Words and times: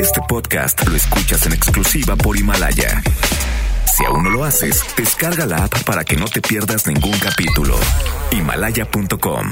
Este 0.00 0.20
podcast 0.28 0.86
lo 0.88 0.96
escuchas 0.96 1.46
en 1.46 1.52
exclusiva 1.52 2.16
por 2.16 2.36
Himalaya. 2.36 3.02
Si 3.86 4.04
aún 4.04 4.24
no 4.24 4.30
lo 4.30 4.44
haces, 4.44 4.82
descarga 4.96 5.46
la 5.46 5.64
app 5.64 5.84
para 5.84 6.04
que 6.04 6.16
no 6.16 6.24
te 6.24 6.40
pierdas 6.40 6.88
ningún 6.88 7.16
capítulo. 7.18 7.76
Himalaya.com. 8.32 9.50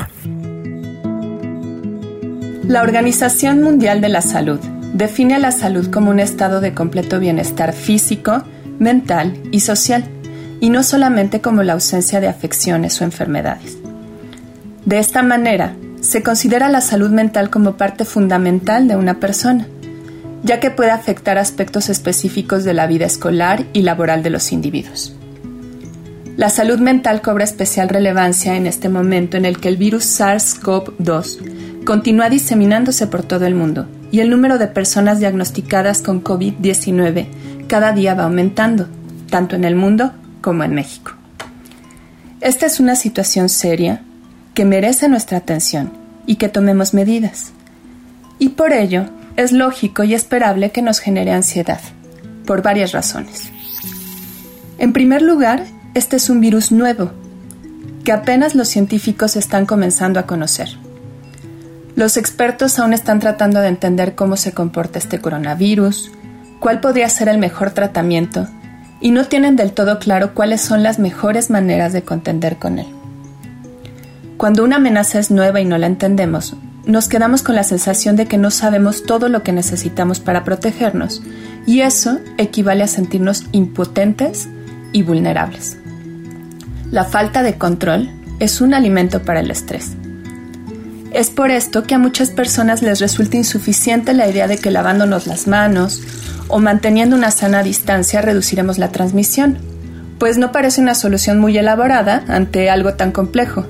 La 2.64 2.82
Organización 2.82 3.62
Mundial 3.62 4.00
de 4.00 4.08
la 4.08 4.20
Salud 4.20 4.58
define 4.92 5.36
a 5.36 5.38
la 5.38 5.52
salud 5.52 5.88
como 5.88 6.10
un 6.10 6.18
estado 6.18 6.60
de 6.60 6.74
completo 6.74 7.20
bienestar 7.20 7.72
físico, 7.72 8.42
mental 8.80 9.40
y 9.52 9.60
social, 9.60 10.04
y 10.60 10.70
no 10.70 10.82
solamente 10.82 11.40
como 11.40 11.62
la 11.62 11.74
ausencia 11.74 12.20
de 12.20 12.26
afecciones 12.26 13.00
o 13.00 13.04
enfermedades. 13.04 13.78
De 14.84 14.98
esta 14.98 15.22
manera, 15.22 15.76
se 16.00 16.22
considera 16.22 16.68
la 16.68 16.80
salud 16.80 17.10
mental 17.10 17.50
como 17.50 17.76
parte 17.76 18.04
fundamental 18.04 18.88
de 18.88 18.96
una 18.96 19.20
persona, 19.20 19.66
ya 20.42 20.60
que 20.60 20.70
puede 20.70 20.90
afectar 20.90 21.38
aspectos 21.38 21.88
específicos 21.88 22.64
de 22.64 22.74
la 22.74 22.86
vida 22.86 23.06
escolar 23.06 23.66
y 23.72 23.82
laboral 23.82 24.22
de 24.22 24.30
los 24.30 24.52
individuos. 24.52 25.14
La 26.36 26.50
salud 26.50 26.78
mental 26.78 27.20
cobra 27.20 27.44
especial 27.44 27.88
relevancia 27.88 28.56
en 28.56 28.66
este 28.66 28.88
momento 28.88 29.36
en 29.36 29.44
el 29.44 29.58
que 29.58 29.68
el 29.68 29.76
virus 29.76 30.04
SARS-CoV-2 30.20 31.84
continúa 31.84 32.30
diseminándose 32.30 33.08
por 33.08 33.24
todo 33.24 33.44
el 33.46 33.56
mundo 33.56 33.88
y 34.12 34.20
el 34.20 34.30
número 34.30 34.58
de 34.58 34.68
personas 34.68 35.18
diagnosticadas 35.18 36.00
con 36.00 36.22
COVID-19 36.22 37.26
cada 37.66 37.92
día 37.92 38.14
va 38.14 38.24
aumentando, 38.24 38.88
tanto 39.28 39.56
en 39.56 39.64
el 39.64 39.74
mundo 39.74 40.12
como 40.40 40.64
en 40.64 40.74
México. 40.74 41.12
Esta 42.40 42.66
es 42.66 42.78
una 42.78 42.94
situación 42.94 43.48
seria 43.48 44.02
que 44.54 44.64
merece 44.64 45.08
nuestra 45.08 45.38
atención 45.38 45.92
y 46.24 46.36
que 46.36 46.48
tomemos 46.48 46.94
medidas. 46.94 47.52
Y 48.38 48.50
por 48.50 48.72
ello 48.72 49.06
es 49.38 49.52
lógico 49.52 50.02
y 50.02 50.14
esperable 50.14 50.72
que 50.72 50.82
nos 50.82 50.98
genere 50.98 51.30
ansiedad, 51.30 51.78
por 52.44 52.60
varias 52.60 52.90
razones. 52.90 53.52
En 54.78 54.92
primer 54.92 55.22
lugar, 55.22 55.64
este 55.94 56.16
es 56.16 56.28
un 56.28 56.40
virus 56.40 56.72
nuevo, 56.72 57.12
que 58.02 58.10
apenas 58.10 58.56
los 58.56 58.66
científicos 58.66 59.36
están 59.36 59.64
comenzando 59.64 60.18
a 60.18 60.26
conocer. 60.26 60.70
Los 61.94 62.16
expertos 62.16 62.80
aún 62.80 62.92
están 62.92 63.20
tratando 63.20 63.60
de 63.60 63.68
entender 63.68 64.16
cómo 64.16 64.36
se 64.36 64.50
comporta 64.50 64.98
este 64.98 65.20
coronavirus, 65.20 66.10
cuál 66.58 66.80
podría 66.80 67.08
ser 67.08 67.28
el 67.28 67.38
mejor 67.38 67.70
tratamiento, 67.70 68.48
y 69.00 69.12
no 69.12 69.24
tienen 69.26 69.54
del 69.54 69.70
todo 69.70 70.00
claro 70.00 70.34
cuáles 70.34 70.62
son 70.62 70.82
las 70.82 70.98
mejores 70.98 71.48
maneras 71.48 71.92
de 71.92 72.02
contender 72.02 72.56
con 72.56 72.80
él. 72.80 72.88
Cuando 74.36 74.64
una 74.64 74.76
amenaza 74.76 75.20
es 75.20 75.30
nueva 75.30 75.60
y 75.60 75.64
no 75.64 75.78
la 75.78 75.86
entendemos, 75.86 76.56
nos 76.88 77.06
quedamos 77.06 77.42
con 77.42 77.54
la 77.54 77.64
sensación 77.64 78.16
de 78.16 78.24
que 78.24 78.38
no 78.38 78.50
sabemos 78.50 79.04
todo 79.04 79.28
lo 79.28 79.42
que 79.42 79.52
necesitamos 79.52 80.20
para 80.20 80.42
protegernos, 80.42 81.22
y 81.66 81.82
eso 81.82 82.18
equivale 82.38 82.82
a 82.82 82.88
sentirnos 82.88 83.44
impotentes 83.52 84.48
y 84.92 85.02
vulnerables. 85.02 85.76
La 86.90 87.04
falta 87.04 87.42
de 87.42 87.58
control 87.58 88.10
es 88.40 88.62
un 88.62 88.72
alimento 88.72 89.22
para 89.22 89.40
el 89.40 89.50
estrés. 89.50 89.92
Es 91.12 91.28
por 91.28 91.50
esto 91.50 91.82
que 91.82 91.94
a 91.94 91.98
muchas 91.98 92.30
personas 92.30 92.80
les 92.80 93.00
resulta 93.00 93.36
insuficiente 93.36 94.14
la 94.14 94.26
idea 94.26 94.48
de 94.48 94.56
que 94.56 94.70
lavándonos 94.70 95.26
las 95.26 95.46
manos 95.46 96.00
o 96.48 96.58
manteniendo 96.58 97.16
una 97.16 97.30
sana 97.30 97.62
distancia 97.62 98.22
reduciremos 98.22 98.78
la 98.78 98.92
transmisión, 98.92 99.58
pues 100.18 100.38
no 100.38 100.52
parece 100.52 100.80
una 100.80 100.94
solución 100.94 101.38
muy 101.38 101.58
elaborada 101.58 102.24
ante 102.28 102.70
algo 102.70 102.94
tan 102.94 103.12
complejo. 103.12 103.66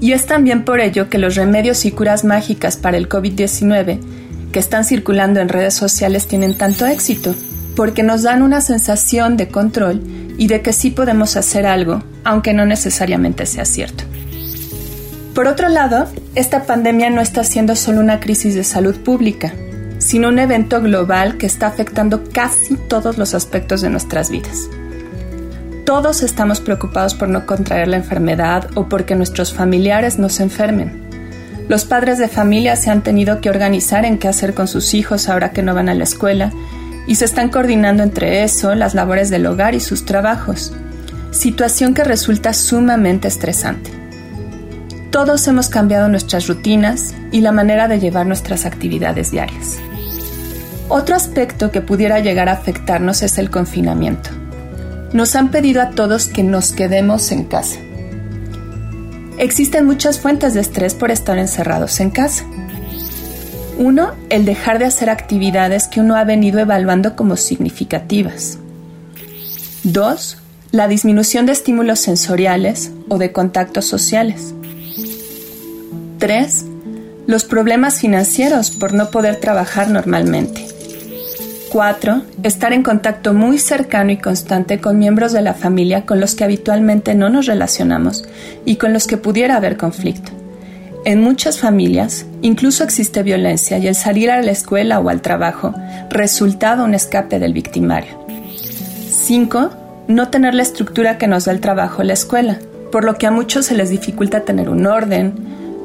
Y 0.00 0.12
es 0.12 0.26
también 0.26 0.64
por 0.64 0.80
ello 0.80 1.08
que 1.08 1.18
los 1.18 1.34
remedios 1.36 1.84
y 1.84 1.90
curas 1.90 2.24
mágicas 2.24 2.76
para 2.76 2.96
el 2.96 3.08
COVID-19 3.08 4.00
que 4.52 4.58
están 4.58 4.84
circulando 4.84 5.40
en 5.40 5.48
redes 5.48 5.74
sociales 5.74 6.26
tienen 6.26 6.56
tanto 6.56 6.86
éxito, 6.86 7.34
porque 7.74 8.02
nos 8.02 8.22
dan 8.22 8.42
una 8.42 8.60
sensación 8.60 9.36
de 9.36 9.48
control 9.48 10.00
y 10.38 10.46
de 10.46 10.62
que 10.62 10.72
sí 10.72 10.90
podemos 10.90 11.36
hacer 11.36 11.66
algo, 11.66 12.02
aunque 12.24 12.54
no 12.54 12.64
necesariamente 12.64 13.46
sea 13.46 13.64
cierto. 13.64 14.04
Por 15.34 15.48
otro 15.48 15.68
lado, 15.68 16.08
esta 16.34 16.64
pandemia 16.64 17.10
no 17.10 17.20
está 17.20 17.44
siendo 17.44 17.76
solo 17.76 18.00
una 18.00 18.20
crisis 18.20 18.54
de 18.54 18.64
salud 18.64 18.96
pública, 18.96 19.52
sino 19.98 20.28
un 20.28 20.38
evento 20.38 20.80
global 20.80 21.36
que 21.36 21.44
está 21.46 21.66
afectando 21.66 22.24
casi 22.32 22.76
todos 22.76 23.18
los 23.18 23.34
aspectos 23.34 23.82
de 23.82 23.90
nuestras 23.90 24.30
vidas. 24.30 24.70
Todos 25.86 26.24
estamos 26.24 26.58
preocupados 26.58 27.14
por 27.14 27.28
no 27.28 27.46
contraer 27.46 27.86
la 27.86 27.96
enfermedad 27.96 28.70
o 28.74 28.88
porque 28.88 29.14
nuestros 29.14 29.54
familiares 29.54 30.18
no 30.18 30.28
se 30.28 30.42
enfermen. 30.42 31.00
Los 31.68 31.84
padres 31.84 32.18
de 32.18 32.26
familia 32.26 32.74
se 32.74 32.90
han 32.90 33.04
tenido 33.04 33.40
que 33.40 33.50
organizar 33.50 34.04
en 34.04 34.18
qué 34.18 34.26
hacer 34.26 34.52
con 34.52 34.66
sus 34.66 34.94
hijos 34.94 35.28
ahora 35.28 35.52
que 35.52 35.62
no 35.62 35.74
van 35.74 35.88
a 35.88 35.94
la 35.94 36.02
escuela 36.02 36.50
y 37.06 37.14
se 37.14 37.24
están 37.24 37.50
coordinando 37.50 38.02
entre 38.02 38.42
eso, 38.42 38.74
las 38.74 38.94
labores 38.94 39.30
del 39.30 39.46
hogar 39.46 39.76
y 39.76 39.80
sus 39.80 40.04
trabajos, 40.04 40.72
situación 41.30 41.94
que 41.94 42.02
resulta 42.02 42.52
sumamente 42.52 43.28
estresante. 43.28 43.88
Todos 45.12 45.46
hemos 45.46 45.68
cambiado 45.68 46.08
nuestras 46.08 46.48
rutinas 46.48 47.14
y 47.30 47.42
la 47.42 47.52
manera 47.52 47.86
de 47.86 48.00
llevar 48.00 48.26
nuestras 48.26 48.66
actividades 48.66 49.30
diarias. 49.30 49.78
Otro 50.88 51.14
aspecto 51.14 51.70
que 51.70 51.80
pudiera 51.80 52.18
llegar 52.18 52.48
a 52.48 52.54
afectarnos 52.54 53.22
es 53.22 53.38
el 53.38 53.50
confinamiento 53.50 54.45
nos 55.16 55.34
han 55.34 55.50
pedido 55.50 55.80
a 55.80 55.90
todos 55.90 56.26
que 56.26 56.42
nos 56.42 56.72
quedemos 56.72 57.32
en 57.32 57.44
casa. 57.44 57.78
Existen 59.38 59.86
muchas 59.86 60.20
fuentes 60.20 60.52
de 60.52 60.60
estrés 60.60 60.94
por 60.94 61.10
estar 61.10 61.38
encerrados 61.38 62.00
en 62.00 62.10
casa. 62.10 62.44
Uno, 63.78 64.12
el 64.28 64.44
dejar 64.44 64.78
de 64.78 64.84
hacer 64.84 65.08
actividades 65.08 65.88
que 65.88 66.00
uno 66.00 66.16
ha 66.16 66.24
venido 66.24 66.58
evaluando 66.60 67.16
como 67.16 67.36
significativas. 67.36 68.58
Dos, 69.84 70.36
la 70.70 70.86
disminución 70.86 71.46
de 71.46 71.52
estímulos 71.52 72.00
sensoriales 72.00 72.90
o 73.08 73.16
de 73.16 73.32
contactos 73.32 73.86
sociales. 73.86 74.52
Tres, 76.18 76.66
los 77.26 77.44
problemas 77.44 78.00
financieros 78.00 78.70
por 78.70 78.92
no 78.92 79.10
poder 79.10 79.36
trabajar 79.36 79.88
normalmente. 79.88 80.75
4. 81.70 82.22
Estar 82.42 82.72
en 82.72 82.82
contacto 82.82 83.34
muy 83.34 83.58
cercano 83.58 84.12
y 84.12 84.16
constante 84.16 84.80
con 84.80 84.98
miembros 84.98 85.32
de 85.32 85.42
la 85.42 85.54
familia 85.54 86.06
con 86.06 86.20
los 86.20 86.34
que 86.34 86.44
habitualmente 86.44 87.14
no 87.14 87.28
nos 87.28 87.46
relacionamos 87.46 88.24
y 88.64 88.76
con 88.76 88.92
los 88.92 89.06
que 89.06 89.16
pudiera 89.16 89.56
haber 89.56 89.76
conflicto. 89.76 90.32
En 91.04 91.22
muchas 91.22 91.58
familias 91.58 92.26
incluso 92.42 92.84
existe 92.84 93.22
violencia 93.22 93.78
y 93.78 93.86
el 93.86 93.94
salir 93.94 94.30
a 94.30 94.42
la 94.42 94.50
escuela 94.50 95.00
o 95.00 95.08
al 95.08 95.22
trabajo 95.22 95.74
resulta 96.10 96.82
un 96.82 96.94
escape 96.94 97.38
del 97.38 97.52
victimario. 97.52 98.26
5. 99.10 99.70
No 100.08 100.28
tener 100.28 100.54
la 100.54 100.62
estructura 100.62 101.18
que 101.18 101.26
nos 101.26 101.46
da 101.46 101.52
el 101.52 101.60
trabajo 101.60 102.02
en 102.02 102.08
la 102.08 102.14
escuela, 102.14 102.58
por 102.92 103.04
lo 103.04 103.16
que 103.16 103.26
a 103.26 103.30
muchos 103.30 103.66
se 103.66 103.74
les 103.74 103.90
dificulta 103.90 104.40
tener 104.40 104.68
un 104.68 104.86
orden, 104.86 105.34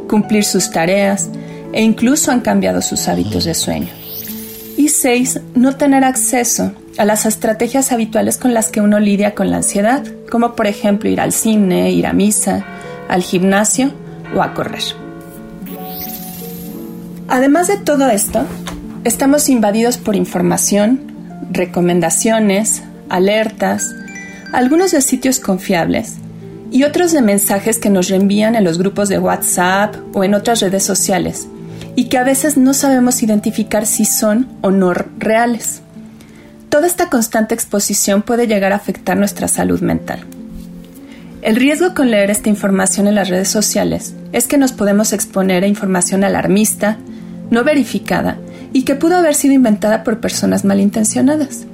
cumplir 0.07 0.43
sus 0.43 0.71
tareas 0.71 1.29
e 1.73 1.81
incluso 1.81 2.31
han 2.31 2.41
cambiado 2.41 2.81
sus 2.81 3.07
hábitos 3.07 3.45
de 3.45 3.53
sueño. 3.53 4.00
Y 4.77 4.89
seis, 4.89 5.39
no 5.55 5.75
tener 5.75 6.03
acceso 6.03 6.71
a 6.97 7.05
las 7.05 7.25
estrategias 7.25 7.91
habituales 7.91 8.37
con 8.37 8.53
las 8.53 8.69
que 8.69 8.81
uno 8.81 8.99
lidia 8.99 9.35
con 9.35 9.49
la 9.49 9.57
ansiedad, 9.57 10.03
como 10.29 10.55
por 10.55 10.67
ejemplo 10.67 11.09
ir 11.09 11.21
al 11.21 11.31
cine, 11.31 11.91
ir 11.91 12.07
a 12.07 12.13
misa, 12.13 12.65
al 13.07 13.21
gimnasio 13.21 13.91
o 14.35 14.41
a 14.41 14.53
correr. 14.53 14.83
Además 17.27 17.67
de 17.67 17.77
todo 17.77 18.09
esto, 18.09 18.45
estamos 19.03 19.49
invadidos 19.49 19.97
por 19.97 20.15
información, 20.15 21.47
recomendaciones, 21.51 22.83
alertas, 23.09 23.95
algunos 24.51 24.91
de 24.91 25.01
sitios 25.01 25.39
confiables 25.39 26.15
y 26.71 26.83
otros 26.83 27.11
de 27.11 27.21
mensajes 27.21 27.79
que 27.79 27.89
nos 27.89 28.09
reenvían 28.09 28.55
en 28.55 28.63
los 28.63 28.77
grupos 28.77 29.09
de 29.09 29.19
WhatsApp 29.19 29.95
o 30.13 30.23
en 30.23 30.33
otras 30.33 30.61
redes 30.61 30.83
sociales 30.83 31.47
y 31.95 32.05
que 32.05 32.17
a 32.17 32.23
veces 32.23 32.57
no 32.57 32.73
sabemos 32.73 33.21
identificar 33.23 33.85
si 33.85 34.05
son 34.05 34.47
o 34.61 34.71
no 34.71 34.93
reales. 34.93 35.81
Toda 36.69 36.87
esta 36.87 37.09
constante 37.09 37.53
exposición 37.53 38.21
puede 38.21 38.47
llegar 38.47 38.71
a 38.71 38.77
afectar 38.77 39.17
nuestra 39.17 39.47
salud 39.47 39.81
mental. 39.81 40.19
El 41.41 41.55
riesgo 41.55 41.93
con 41.93 42.11
leer 42.11 42.29
esta 42.29 42.49
información 42.49 43.07
en 43.07 43.15
las 43.15 43.29
redes 43.29 43.49
sociales 43.49 44.13
es 44.31 44.47
que 44.47 44.57
nos 44.57 44.71
podemos 44.71 45.11
exponer 45.11 45.63
a 45.63 45.67
información 45.67 46.23
alarmista, 46.23 46.97
no 47.49 47.63
verificada 47.63 48.37
y 48.73 48.83
que 48.83 48.95
pudo 48.95 49.17
haber 49.17 49.35
sido 49.35 49.53
inventada 49.53 50.03
por 50.03 50.19
personas 50.19 50.63
malintencionadas. 50.63 51.65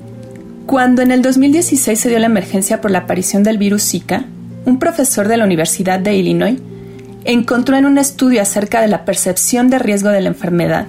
Cuando 0.65 1.01
en 1.01 1.11
el 1.11 1.21
2016 1.21 1.99
se 1.99 2.09
dio 2.09 2.19
la 2.19 2.25
emergencia 2.25 2.81
por 2.81 2.91
la 2.91 2.99
aparición 2.99 3.43
del 3.43 3.57
virus 3.57 3.83
Zika, 3.83 4.25
un 4.65 4.79
profesor 4.79 5.27
de 5.27 5.37
la 5.37 5.45
Universidad 5.45 5.99
de 5.99 6.15
Illinois 6.15 6.59
encontró 7.27 7.75
en 7.75 7.85
un 7.85 7.97
estudio 7.97 8.41
acerca 8.41 8.79
de 8.79 8.87
la 8.87 9.03
percepción 9.03 9.69
de 9.69 9.79
riesgo 9.79 10.09
de 10.09 10.21
la 10.21 10.29
enfermedad 10.29 10.87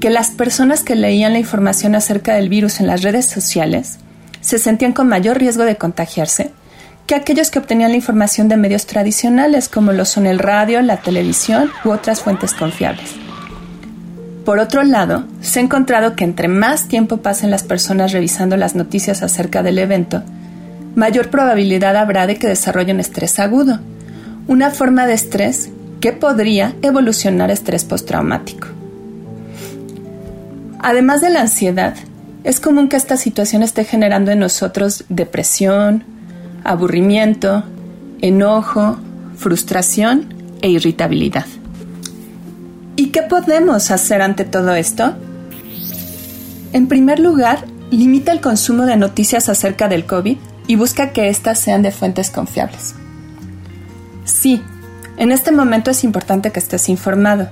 que 0.00 0.10
las 0.10 0.30
personas 0.30 0.82
que 0.82 0.96
leían 0.96 1.32
la 1.32 1.38
información 1.38 1.94
acerca 1.94 2.34
del 2.34 2.48
virus 2.48 2.80
en 2.80 2.88
las 2.88 3.02
redes 3.02 3.26
sociales 3.26 4.00
se 4.40 4.58
sentían 4.58 4.92
con 4.92 5.06
mayor 5.06 5.38
riesgo 5.38 5.64
de 5.64 5.76
contagiarse 5.76 6.50
que 7.06 7.14
aquellos 7.14 7.50
que 7.50 7.60
obtenían 7.60 7.92
la 7.92 7.96
información 7.96 8.48
de 8.48 8.56
medios 8.56 8.86
tradicionales 8.86 9.68
como 9.68 9.92
lo 9.92 10.04
son 10.06 10.26
el 10.26 10.40
radio, 10.40 10.82
la 10.82 10.96
televisión 10.96 11.70
u 11.84 11.90
otras 11.90 12.20
fuentes 12.20 12.52
confiables. 12.52 13.14
Por 14.44 14.58
otro 14.58 14.82
lado, 14.82 15.24
se 15.40 15.60
ha 15.60 15.62
encontrado 15.62 16.16
que 16.16 16.24
entre 16.24 16.48
más 16.48 16.88
tiempo 16.88 17.18
pasen 17.18 17.52
las 17.52 17.62
personas 17.62 18.10
revisando 18.10 18.56
las 18.56 18.74
noticias 18.74 19.22
acerca 19.22 19.62
del 19.62 19.78
evento, 19.78 20.24
mayor 20.96 21.30
probabilidad 21.30 21.96
habrá 21.96 22.26
de 22.26 22.38
que 22.38 22.48
desarrollen 22.48 22.98
estrés 22.98 23.38
agudo, 23.38 23.78
una 24.50 24.72
forma 24.72 25.06
de 25.06 25.12
estrés 25.12 25.70
que 26.00 26.12
podría 26.12 26.74
evolucionar 26.82 27.52
estrés 27.52 27.84
postraumático. 27.84 28.66
Además 30.80 31.20
de 31.20 31.30
la 31.30 31.42
ansiedad, 31.42 31.94
es 32.42 32.58
común 32.58 32.88
que 32.88 32.96
esta 32.96 33.16
situación 33.16 33.62
esté 33.62 33.84
generando 33.84 34.32
en 34.32 34.40
nosotros 34.40 35.04
depresión, 35.08 36.02
aburrimiento, 36.64 37.62
enojo, 38.22 38.98
frustración 39.36 40.34
e 40.62 40.68
irritabilidad. 40.70 41.46
¿Y 42.96 43.10
qué 43.10 43.22
podemos 43.22 43.92
hacer 43.92 44.20
ante 44.20 44.44
todo 44.44 44.74
esto? 44.74 45.14
En 46.72 46.88
primer 46.88 47.20
lugar, 47.20 47.66
limita 47.92 48.32
el 48.32 48.40
consumo 48.40 48.84
de 48.86 48.96
noticias 48.96 49.48
acerca 49.48 49.86
del 49.86 50.06
COVID 50.06 50.38
y 50.66 50.74
busca 50.74 51.12
que 51.12 51.28
éstas 51.28 51.60
sean 51.60 51.82
de 51.82 51.92
fuentes 51.92 52.30
confiables. 52.30 52.96
Sí, 54.24 54.62
en 55.16 55.32
este 55.32 55.52
momento 55.52 55.90
es 55.90 56.04
importante 56.04 56.50
que 56.50 56.60
estés 56.60 56.88
informado, 56.88 57.48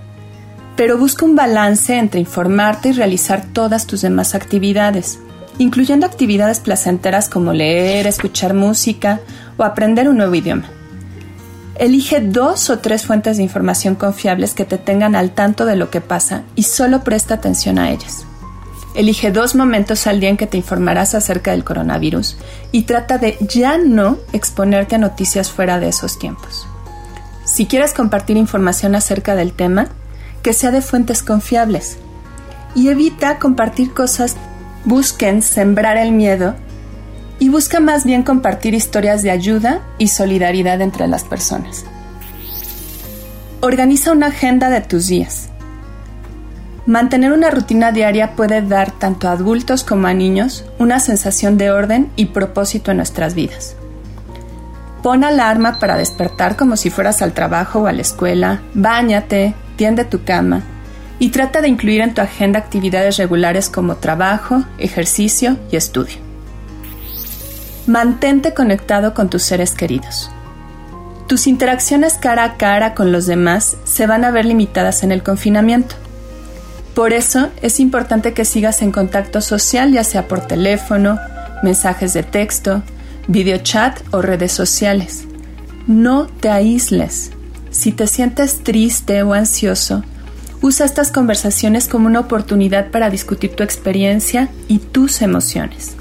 pero 0.76 0.96
busca 0.96 1.24
un 1.24 1.34
balance 1.34 1.96
entre 1.96 2.20
informarte 2.20 2.90
y 2.90 2.92
realizar 2.92 3.44
todas 3.52 3.86
tus 3.86 4.02
demás 4.02 4.34
actividades, 4.34 5.18
incluyendo 5.58 6.06
actividades 6.06 6.60
placenteras 6.60 7.28
como 7.28 7.52
leer, 7.52 8.06
escuchar 8.06 8.54
música 8.54 9.20
o 9.56 9.64
aprender 9.64 10.08
un 10.08 10.18
nuevo 10.18 10.34
idioma. 10.34 10.70
Elige 11.74 12.20
dos 12.20 12.70
o 12.70 12.78
tres 12.78 13.04
fuentes 13.04 13.36
de 13.36 13.42
información 13.42 13.94
confiables 13.94 14.54
que 14.54 14.64
te 14.64 14.78
tengan 14.78 15.14
al 15.14 15.32
tanto 15.32 15.64
de 15.64 15.76
lo 15.76 15.90
que 15.90 16.00
pasa 16.00 16.42
y 16.54 16.64
solo 16.64 17.04
presta 17.04 17.34
atención 17.34 17.78
a 17.78 17.90
ellas. 17.90 18.27
Elige 18.98 19.30
dos 19.30 19.54
momentos 19.54 20.08
al 20.08 20.18
día 20.18 20.28
en 20.28 20.36
que 20.36 20.48
te 20.48 20.56
informarás 20.56 21.14
acerca 21.14 21.52
del 21.52 21.62
coronavirus 21.62 22.36
y 22.72 22.82
trata 22.82 23.16
de 23.16 23.36
ya 23.38 23.78
no 23.78 24.18
exponerte 24.32 24.96
a 24.96 24.98
noticias 24.98 25.52
fuera 25.52 25.78
de 25.78 25.88
esos 25.88 26.18
tiempos. 26.18 26.66
Si 27.44 27.66
quieres 27.66 27.94
compartir 27.94 28.36
información 28.36 28.96
acerca 28.96 29.36
del 29.36 29.52
tema, 29.52 29.86
que 30.42 30.52
sea 30.52 30.72
de 30.72 30.82
fuentes 30.82 31.22
confiables. 31.22 31.96
Y 32.74 32.88
evita 32.88 33.38
compartir 33.38 33.94
cosas, 33.94 34.34
busquen 34.84 35.42
sembrar 35.42 35.96
el 35.96 36.10
miedo 36.10 36.56
y 37.38 37.50
busca 37.50 37.78
más 37.78 38.04
bien 38.04 38.24
compartir 38.24 38.74
historias 38.74 39.22
de 39.22 39.30
ayuda 39.30 39.80
y 39.98 40.08
solidaridad 40.08 40.80
entre 40.80 41.06
las 41.06 41.22
personas. 41.22 41.84
Organiza 43.60 44.10
una 44.10 44.26
agenda 44.26 44.70
de 44.70 44.80
tus 44.80 45.06
días. 45.06 45.47
Mantener 46.88 47.32
una 47.32 47.50
rutina 47.50 47.92
diaria 47.92 48.34
puede 48.34 48.62
dar 48.62 48.92
tanto 48.92 49.28
a 49.28 49.32
adultos 49.32 49.84
como 49.84 50.06
a 50.06 50.14
niños 50.14 50.64
una 50.78 51.00
sensación 51.00 51.58
de 51.58 51.70
orden 51.70 52.10
y 52.16 52.24
propósito 52.24 52.90
en 52.90 52.96
nuestras 52.96 53.34
vidas. 53.34 53.76
Pon 55.02 55.22
alarma 55.22 55.78
para 55.78 55.98
despertar 55.98 56.56
como 56.56 56.78
si 56.78 56.88
fueras 56.88 57.20
al 57.20 57.34
trabajo 57.34 57.80
o 57.80 57.86
a 57.88 57.92
la 57.92 58.00
escuela, 58.00 58.62
báñate, 58.72 59.54
tiende 59.76 60.06
tu 60.06 60.24
cama 60.24 60.62
y 61.18 61.28
trata 61.28 61.60
de 61.60 61.68
incluir 61.68 62.00
en 62.00 62.14
tu 62.14 62.22
agenda 62.22 62.58
actividades 62.58 63.18
regulares 63.18 63.68
como 63.68 63.96
trabajo, 63.96 64.64
ejercicio 64.78 65.58
y 65.70 65.76
estudio. 65.76 66.16
Mantente 67.86 68.54
conectado 68.54 69.12
con 69.12 69.28
tus 69.28 69.42
seres 69.42 69.74
queridos. 69.74 70.30
Tus 71.26 71.48
interacciones 71.48 72.14
cara 72.14 72.44
a 72.44 72.56
cara 72.56 72.94
con 72.94 73.12
los 73.12 73.26
demás 73.26 73.76
se 73.84 74.06
van 74.06 74.24
a 74.24 74.30
ver 74.30 74.46
limitadas 74.46 75.02
en 75.02 75.12
el 75.12 75.22
confinamiento. 75.22 75.94
Por 76.98 77.12
eso 77.12 77.50
es 77.62 77.78
importante 77.78 78.34
que 78.34 78.44
sigas 78.44 78.82
en 78.82 78.90
contacto 78.90 79.40
social 79.40 79.92
ya 79.92 80.02
sea 80.02 80.26
por 80.26 80.48
teléfono, 80.48 81.20
mensajes 81.62 82.12
de 82.12 82.24
texto, 82.24 82.82
videochat 83.28 84.00
o 84.10 84.20
redes 84.20 84.50
sociales. 84.50 85.22
No 85.86 86.26
te 86.26 86.48
aísles. 86.48 87.30
Si 87.70 87.92
te 87.92 88.08
sientes 88.08 88.64
triste 88.64 89.22
o 89.22 89.32
ansioso, 89.32 90.02
usa 90.60 90.84
estas 90.84 91.12
conversaciones 91.12 91.86
como 91.86 92.08
una 92.08 92.18
oportunidad 92.18 92.90
para 92.90 93.10
discutir 93.10 93.54
tu 93.54 93.62
experiencia 93.62 94.48
y 94.66 94.80
tus 94.80 95.22
emociones. 95.22 95.94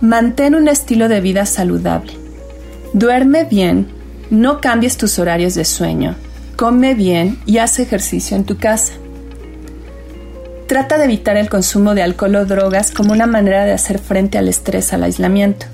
Mantén 0.00 0.56
un 0.56 0.66
estilo 0.66 1.08
de 1.08 1.20
vida 1.20 1.46
saludable. 1.46 2.14
Duerme 2.92 3.44
bien, 3.44 3.86
no 4.30 4.60
cambies 4.60 4.96
tus 4.96 5.20
horarios 5.20 5.54
de 5.54 5.64
sueño, 5.64 6.16
come 6.60 6.92
bien 6.92 7.38
y 7.46 7.56
haz 7.56 7.78
ejercicio 7.78 8.36
en 8.36 8.44
tu 8.44 8.58
casa. 8.58 8.92
Trata 10.68 10.98
de 10.98 11.04
evitar 11.04 11.38
el 11.38 11.48
consumo 11.48 11.94
de 11.94 12.02
alcohol 12.02 12.36
o 12.36 12.44
drogas 12.44 12.90
como 12.90 13.14
una 13.14 13.26
manera 13.26 13.64
de 13.64 13.72
hacer 13.72 13.98
frente 13.98 14.36
al 14.36 14.46
estrés 14.46 14.92
al 14.92 15.04
aislamiento. 15.04 15.64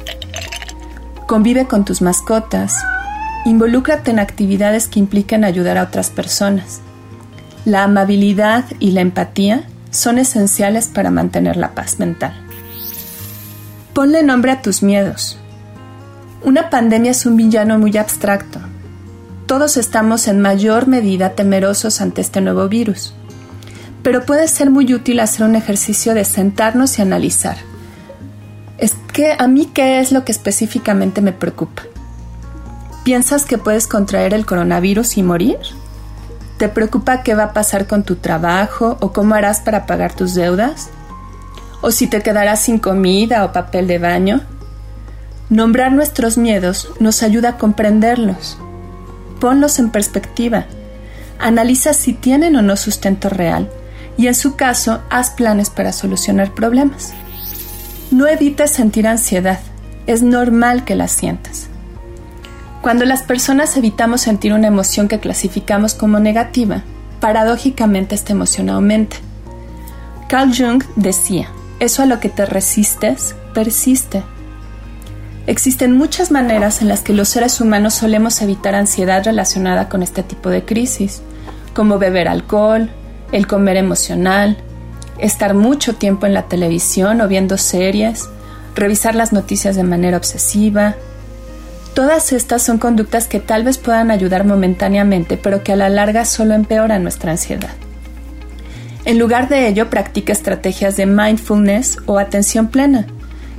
Convive 1.26 1.66
con 1.66 1.84
tus 1.84 2.02
mascotas. 2.02 2.76
Involúcrate 3.46 4.12
en 4.12 4.20
actividades 4.20 4.86
que 4.86 5.00
impliquen 5.00 5.42
ayudar 5.42 5.76
a 5.76 5.82
otras 5.82 6.10
personas. 6.10 6.80
La 7.64 7.82
amabilidad 7.82 8.64
y 8.78 8.92
la 8.92 9.00
empatía 9.00 9.64
son 9.90 10.18
esenciales 10.18 10.86
para 10.86 11.10
mantener 11.10 11.56
la 11.56 11.74
paz 11.74 11.98
mental. 11.98 12.32
Ponle 13.92 14.22
nombre 14.22 14.52
a 14.52 14.62
tus 14.62 14.84
miedos. 14.84 15.36
Una 16.44 16.70
pandemia 16.70 17.10
es 17.10 17.26
un 17.26 17.36
villano 17.36 17.76
muy 17.76 17.96
abstracto. 17.96 18.60
Todos 19.46 19.76
estamos 19.76 20.28
en 20.28 20.40
mayor 20.40 20.86
medida 20.86 21.30
temerosos 21.30 22.00
ante 22.00 22.20
este 22.20 22.40
nuevo 22.40 22.68
virus 22.68 23.14
pero 24.06 24.24
puede 24.24 24.46
ser 24.46 24.70
muy 24.70 24.94
útil 24.94 25.18
hacer 25.18 25.44
un 25.44 25.56
ejercicio 25.56 26.14
de 26.14 26.24
sentarnos 26.24 26.96
y 26.96 27.02
analizar. 27.02 27.56
Es 28.78 28.94
que 29.12 29.34
a 29.36 29.48
mí 29.48 29.68
qué 29.74 29.98
es 29.98 30.12
lo 30.12 30.24
que 30.24 30.30
específicamente 30.30 31.20
me 31.20 31.32
preocupa. 31.32 31.82
¿Piensas 33.02 33.44
que 33.44 33.58
puedes 33.58 33.88
contraer 33.88 34.32
el 34.32 34.46
coronavirus 34.46 35.16
y 35.16 35.24
morir? 35.24 35.58
¿Te 36.56 36.68
preocupa 36.68 37.24
qué 37.24 37.34
va 37.34 37.42
a 37.42 37.52
pasar 37.52 37.88
con 37.88 38.04
tu 38.04 38.14
trabajo 38.14 38.96
o 39.00 39.12
cómo 39.12 39.34
harás 39.34 39.58
para 39.58 39.86
pagar 39.86 40.14
tus 40.14 40.36
deudas? 40.36 40.88
¿O 41.80 41.90
si 41.90 42.06
te 42.06 42.22
quedarás 42.22 42.60
sin 42.60 42.78
comida 42.78 43.44
o 43.44 43.52
papel 43.52 43.88
de 43.88 43.98
baño? 43.98 44.40
Nombrar 45.50 45.90
nuestros 45.90 46.38
miedos 46.38 46.90
nos 47.00 47.24
ayuda 47.24 47.48
a 47.48 47.58
comprenderlos. 47.58 48.56
Ponlos 49.40 49.78
en 49.78 49.90
perspectiva. 49.90 50.66
Analiza 51.38 51.92
si 51.92 52.14
tienen 52.14 52.56
o 52.56 52.62
no 52.62 52.76
sustento 52.76 53.28
real 53.28 53.70
y 54.16 54.28
en 54.28 54.34
su 54.34 54.56
caso 54.56 55.02
haz 55.10 55.30
planes 55.30 55.70
para 55.70 55.92
solucionar 55.92 56.52
problemas. 56.54 57.12
No 58.10 58.26
evites 58.26 58.70
sentir 58.70 59.06
ansiedad, 59.06 59.60
es 60.06 60.22
normal 60.22 60.84
que 60.84 60.94
la 60.94 61.08
sientas. 61.08 61.68
Cuando 62.80 63.04
las 63.04 63.22
personas 63.22 63.76
evitamos 63.76 64.20
sentir 64.20 64.52
una 64.52 64.68
emoción 64.68 65.08
que 65.08 65.18
clasificamos 65.18 65.94
como 65.94 66.20
negativa, 66.20 66.84
paradójicamente 67.20 68.14
esta 68.14 68.32
emoción 68.32 68.70
aumenta. 68.70 69.16
Carl 70.28 70.52
Jung 70.56 70.84
decía, 70.94 71.48
eso 71.80 72.02
a 72.02 72.06
lo 72.06 72.20
que 72.20 72.28
te 72.28 72.46
resistes, 72.46 73.34
persiste. 73.54 74.22
Existen 75.46 75.92
muchas 75.96 76.32
maneras 76.32 76.82
en 76.82 76.88
las 76.88 77.02
que 77.02 77.12
los 77.12 77.28
seres 77.28 77.60
humanos 77.60 77.94
solemos 77.94 78.42
evitar 78.42 78.74
ansiedad 78.74 79.24
relacionada 79.24 79.88
con 79.88 80.02
este 80.02 80.24
tipo 80.24 80.50
de 80.50 80.64
crisis, 80.64 81.22
como 81.72 82.00
beber 82.00 82.26
alcohol, 82.26 82.90
el 83.30 83.46
comer 83.46 83.76
emocional, 83.76 84.56
estar 85.18 85.54
mucho 85.54 85.94
tiempo 85.94 86.26
en 86.26 86.34
la 86.34 86.48
televisión 86.48 87.20
o 87.20 87.28
viendo 87.28 87.58
series, 87.58 88.28
revisar 88.74 89.14
las 89.14 89.32
noticias 89.32 89.76
de 89.76 89.84
manera 89.84 90.16
obsesiva. 90.16 90.96
Todas 91.94 92.32
estas 92.32 92.62
son 92.62 92.78
conductas 92.78 93.28
que 93.28 93.38
tal 93.38 93.62
vez 93.62 93.78
puedan 93.78 94.10
ayudar 94.10 94.44
momentáneamente, 94.44 95.36
pero 95.36 95.62
que 95.62 95.72
a 95.72 95.76
la 95.76 95.88
larga 95.88 96.24
solo 96.24 96.54
empeoran 96.54 97.04
nuestra 97.04 97.30
ansiedad. 97.30 97.70
En 99.04 99.20
lugar 99.20 99.48
de 99.48 99.68
ello, 99.68 99.90
practica 99.90 100.32
estrategias 100.32 100.96
de 100.96 101.06
mindfulness 101.06 101.98
o 102.06 102.18
atención 102.18 102.66
plena, 102.66 103.06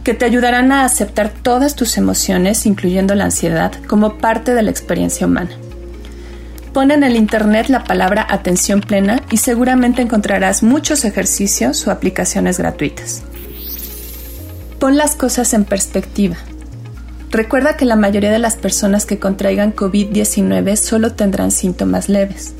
que 0.07 0.13
te 0.13 0.23
ayudarán 0.23 0.71
a 0.71 0.85
aceptar 0.85 1.31
todas 1.31 1.75
tus 1.75 1.97
emociones, 1.97 2.65
incluyendo 2.65 3.13
la 3.13 3.25
ansiedad, 3.25 3.73
como 3.87 4.17
parte 4.19 4.53
de 4.53 4.63
la 4.63 4.71
experiencia 4.71 5.27
humana. 5.27 5.49
Pon 6.71 6.91
en 6.91 7.03
el 7.03 7.17
Internet 7.17 7.67
la 7.67 7.83
palabra 7.83 8.25
atención 8.29 8.79
plena 8.79 9.21
y 9.31 9.35
seguramente 9.35 10.01
encontrarás 10.01 10.63
muchos 10.63 11.03
ejercicios 11.03 11.85
o 11.85 11.91
aplicaciones 11.91 12.57
gratuitas. 12.57 13.23
Pon 14.79 14.95
las 14.95 15.17
cosas 15.17 15.53
en 15.53 15.65
perspectiva. 15.65 16.37
Recuerda 17.29 17.75
que 17.75 17.83
la 17.83 17.97
mayoría 17.97 18.31
de 18.31 18.39
las 18.39 18.55
personas 18.55 19.05
que 19.05 19.19
contraigan 19.19 19.75
COVID-19 19.75 20.77
solo 20.77 21.15
tendrán 21.15 21.51
síntomas 21.51 22.07
leves. 22.07 22.53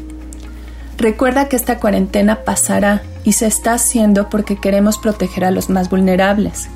Recuerda 0.98 1.48
que 1.48 1.56
esta 1.56 1.80
cuarentena 1.80 2.44
pasará 2.44 3.04
y 3.24 3.32
se 3.32 3.46
está 3.46 3.72
haciendo 3.72 4.28
porque 4.30 4.60
queremos 4.60 4.98
proteger 4.98 5.46
a 5.46 5.52
los 5.52 5.70
más 5.70 5.90
vulnerables, 5.90 6.68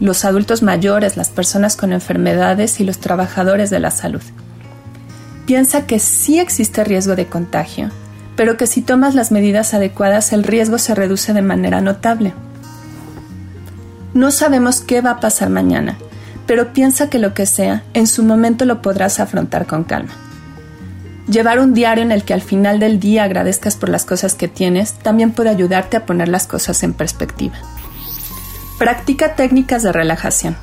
los 0.00 0.24
adultos 0.24 0.62
mayores, 0.62 1.16
las 1.16 1.28
personas 1.28 1.76
con 1.76 1.92
enfermedades 1.92 2.80
y 2.80 2.84
los 2.84 2.98
trabajadores 2.98 3.70
de 3.70 3.80
la 3.80 3.90
salud. 3.90 4.22
Piensa 5.46 5.86
que 5.86 5.98
sí 5.98 6.38
existe 6.38 6.84
riesgo 6.84 7.16
de 7.16 7.26
contagio, 7.26 7.90
pero 8.36 8.56
que 8.56 8.66
si 8.66 8.82
tomas 8.82 9.14
las 9.14 9.30
medidas 9.30 9.74
adecuadas 9.74 10.32
el 10.32 10.42
riesgo 10.42 10.78
se 10.78 10.94
reduce 10.94 11.32
de 11.32 11.42
manera 11.42 11.80
notable. 11.80 12.34
No 14.14 14.30
sabemos 14.30 14.80
qué 14.80 15.00
va 15.00 15.10
a 15.10 15.20
pasar 15.20 15.50
mañana, 15.50 15.98
pero 16.46 16.72
piensa 16.72 17.10
que 17.10 17.18
lo 17.18 17.34
que 17.34 17.46
sea, 17.46 17.82
en 17.94 18.06
su 18.06 18.22
momento 18.22 18.64
lo 18.64 18.82
podrás 18.82 19.20
afrontar 19.20 19.66
con 19.66 19.84
calma. 19.84 20.12
Llevar 21.28 21.58
un 21.58 21.72
diario 21.72 22.04
en 22.04 22.12
el 22.12 22.22
que 22.22 22.34
al 22.34 22.42
final 22.42 22.78
del 22.78 23.00
día 23.00 23.24
agradezcas 23.24 23.76
por 23.76 23.88
las 23.88 24.04
cosas 24.04 24.34
que 24.34 24.46
tienes 24.46 24.92
también 24.92 25.32
puede 25.32 25.48
ayudarte 25.48 25.96
a 25.96 26.04
poner 26.04 26.28
las 26.28 26.46
cosas 26.46 26.82
en 26.82 26.92
perspectiva. 26.92 27.54
Practica 28.78 29.36
técnicas 29.36 29.84
de 29.84 29.92
relajación. 29.92 30.56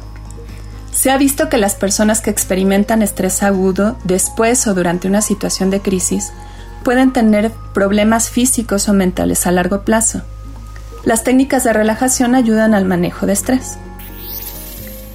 Se 0.92 1.12
ha 1.12 1.18
visto 1.18 1.48
que 1.48 1.58
las 1.58 1.76
personas 1.76 2.20
que 2.20 2.30
experimentan 2.30 3.02
estrés 3.02 3.42
agudo 3.42 3.98
después 4.04 4.68
o 4.68 4.74
durante 4.74 5.08
una 5.08 5.22
situación 5.22 5.70
de 5.70 5.80
crisis 5.80 6.34
pueden 6.84 7.14
tener 7.14 7.52
problemas 7.74 8.30
físicos 8.30 8.90
o 8.90 8.94
mentales 8.94 9.48
a 9.48 9.52
largo 9.52 9.84
plazo. 9.84 10.22
Las 11.06 11.24
técnicas 11.24 11.64
de 11.64 11.72
relajación 11.72 12.36
ayudan 12.36 12.74
al 12.74 12.84
manejo 12.84 13.26
de 13.26 13.34
estrés. 13.34 13.78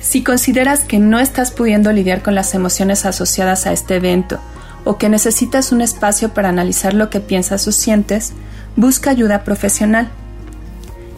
Si 0.00 0.24
consideras 0.24 0.84
que 0.84 0.98
no 0.98 1.20
estás 1.20 1.50
pudiendo 1.50 1.92
lidiar 1.92 2.22
con 2.22 2.34
las 2.34 2.54
emociones 2.54 3.04
asociadas 3.04 3.66
a 3.66 3.72
este 3.72 3.96
evento 3.96 4.40
o 4.84 4.96
que 4.96 5.10
necesitas 5.10 5.70
un 5.70 5.82
espacio 5.82 6.32
para 6.32 6.48
analizar 6.48 6.94
lo 6.94 7.10
que 7.10 7.20
piensas 7.20 7.68
o 7.68 7.72
sientes, 7.72 8.32
busca 8.76 9.10
ayuda 9.10 9.44
profesional. 9.44 10.10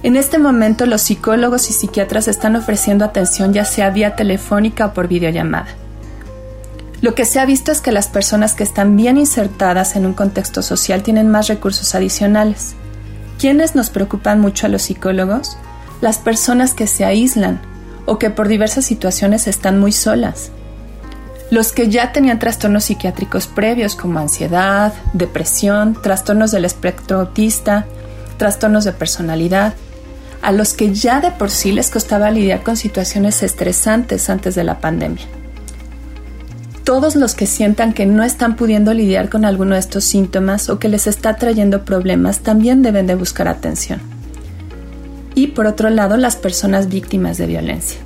En 0.02 0.16
este 0.16 0.38
momento 0.38 0.86
los 0.86 1.02
psicólogos 1.02 1.70
y 1.70 1.72
psiquiatras 1.72 2.28
están 2.28 2.54
ofreciendo 2.54 3.04
atención 3.04 3.52
ya 3.52 3.64
sea 3.64 3.90
vía 3.90 4.14
telefónica 4.14 4.86
o 4.86 4.94
por 4.94 5.08
videollamada. 5.08 5.68
Lo 7.00 7.14
que 7.14 7.24
se 7.24 7.40
ha 7.40 7.46
visto 7.46 7.72
es 7.72 7.80
que 7.80 7.92
las 7.92 8.08
personas 8.08 8.54
que 8.54 8.62
están 8.62 8.96
bien 8.96 9.18
insertadas 9.18 9.96
en 9.96 10.06
un 10.06 10.14
contexto 10.14 10.62
social 10.62 11.02
tienen 11.02 11.28
más 11.28 11.48
recursos 11.48 11.94
adicionales. 11.94 12.74
¿Quiénes 13.38 13.74
nos 13.74 13.90
preocupan 13.90 14.40
mucho 14.40 14.66
a 14.66 14.68
los 14.68 14.82
psicólogos? 14.82 15.56
Las 16.00 16.18
personas 16.18 16.74
que 16.74 16.86
se 16.86 17.04
aíslan 17.04 17.60
o 18.04 18.18
que 18.18 18.30
por 18.30 18.48
diversas 18.48 18.84
situaciones 18.84 19.46
están 19.46 19.78
muy 19.78 19.92
solas. 19.92 20.50
Los 21.50 21.72
que 21.72 21.88
ya 21.88 22.12
tenían 22.12 22.38
trastornos 22.38 22.84
psiquiátricos 22.84 23.46
previos 23.46 23.96
como 23.96 24.18
ansiedad, 24.18 24.92
depresión, 25.12 26.00
trastornos 26.02 26.50
del 26.50 26.64
espectro 26.64 27.20
autista, 27.20 27.86
trastornos 28.38 28.84
de 28.84 28.92
personalidad, 28.92 29.74
a 30.48 30.52
los 30.52 30.72
que 30.72 30.94
ya 30.94 31.20
de 31.20 31.30
por 31.30 31.50
sí 31.50 31.72
les 31.72 31.90
costaba 31.90 32.30
lidiar 32.30 32.62
con 32.62 32.74
situaciones 32.74 33.42
estresantes 33.42 34.30
antes 34.30 34.54
de 34.54 34.64
la 34.64 34.80
pandemia. 34.80 35.26
Todos 36.84 37.16
los 37.16 37.34
que 37.34 37.44
sientan 37.44 37.92
que 37.92 38.06
no 38.06 38.24
están 38.24 38.56
pudiendo 38.56 38.94
lidiar 38.94 39.28
con 39.28 39.44
alguno 39.44 39.74
de 39.74 39.80
estos 39.80 40.04
síntomas 40.04 40.70
o 40.70 40.78
que 40.78 40.88
les 40.88 41.06
está 41.06 41.36
trayendo 41.36 41.84
problemas 41.84 42.40
también 42.40 42.80
deben 42.80 43.06
de 43.06 43.14
buscar 43.14 43.46
atención. 43.46 44.00
Y 45.34 45.48
por 45.48 45.66
otro 45.66 45.90
lado, 45.90 46.16
las 46.16 46.36
personas 46.36 46.88
víctimas 46.88 47.36
de 47.36 47.44
violencia. 47.44 48.00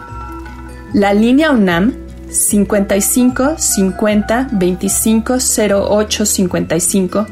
la 0.92 1.14
línea 1.14 1.50
UNAM 1.50 1.94
55 2.30 3.56
50 3.58 4.48
25 4.52 5.34
08 5.90 6.26
55 6.26 7.26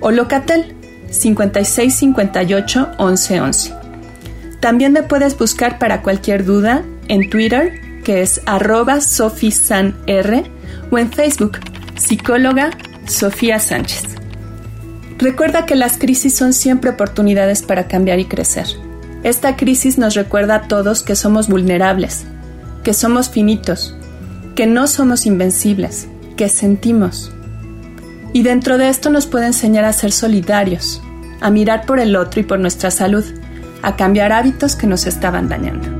o 0.00 0.10
Locatel 0.10 0.74
56 1.10 1.94
58 1.94 2.88
11 2.98 3.40
11. 3.40 3.74
También 4.60 4.92
me 4.92 5.02
puedes 5.02 5.38
buscar 5.38 5.78
para 5.78 6.02
cualquier 6.02 6.44
duda 6.44 6.84
en 7.08 7.30
Twitter 7.30 7.80
que 8.04 8.22
es 8.22 8.40
arroba 8.46 9.00
sofisanr 9.00 9.94
o 10.90 10.98
en 10.98 11.12
Facebook, 11.12 11.58
psicóloga 11.96 12.70
Sofía 13.06 13.58
Sánchez. 13.58 14.19
Recuerda 15.20 15.66
que 15.66 15.76
las 15.76 15.98
crisis 15.98 16.34
son 16.34 16.54
siempre 16.54 16.90
oportunidades 16.90 17.60
para 17.60 17.88
cambiar 17.88 18.18
y 18.20 18.24
crecer. 18.24 18.66
Esta 19.22 19.54
crisis 19.54 19.98
nos 19.98 20.14
recuerda 20.14 20.54
a 20.54 20.62
todos 20.62 21.02
que 21.02 21.14
somos 21.14 21.46
vulnerables, 21.46 22.24
que 22.82 22.94
somos 22.94 23.28
finitos, 23.28 23.94
que 24.56 24.66
no 24.66 24.86
somos 24.86 25.26
invencibles, 25.26 26.08
que 26.38 26.48
sentimos. 26.48 27.30
Y 28.32 28.44
dentro 28.44 28.78
de 28.78 28.88
esto 28.88 29.10
nos 29.10 29.26
puede 29.26 29.46
enseñar 29.46 29.84
a 29.84 29.92
ser 29.92 30.10
solidarios, 30.10 31.02
a 31.42 31.50
mirar 31.50 31.84
por 31.84 32.00
el 32.00 32.16
otro 32.16 32.40
y 32.40 32.44
por 32.44 32.58
nuestra 32.58 32.90
salud, 32.90 33.24
a 33.82 33.96
cambiar 33.96 34.32
hábitos 34.32 34.74
que 34.74 34.86
nos 34.86 35.06
estaban 35.06 35.50
dañando. 35.50 35.99